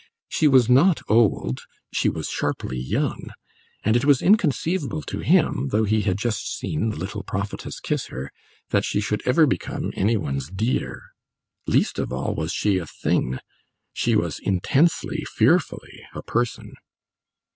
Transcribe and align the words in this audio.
She 0.29 0.47
was 0.47 0.67
not 0.67 1.03
old 1.07 1.59
she 1.93 2.09
was 2.09 2.27
sharply 2.27 2.79
young; 2.79 3.27
and 3.83 3.95
it 3.95 4.03
was 4.03 4.19
inconceivable 4.19 5.03
to 5.03 5.19
him, 5.19 5.67
though 5.69 5.83
he 5.83 6.01
had 6.01 6.17
just 6.17 6.57
seen 6.57 6.89
the 6.89 6.95
little 6.95 7.21
prophetess 7.21 7.79
kiss 7.79 8.07
her, 8.07 8.31
that 8.71 8.83
she 8.83 8.99
should 8.99 9.21
ever 9.27 9.45
become 9.45 9.91
any 9.95 10.17
one's 10.17 10.49
"dear." 10.49 11.03
Least 11.67 11.99
of 11.99 12.11
all 12.11 12.33
was 12.33 12.51
she 12.51 12.79
a 12.79 12.87
"thing"; 12.87 13.37
she 13.93 14.15
was 14.15 14.39
intensely, 14.39 15.23
fearfully, 15.35 16.03
a 16.15 16.23
person. 16.23 16.73